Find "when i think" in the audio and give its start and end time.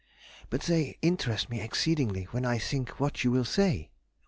2.31-2.99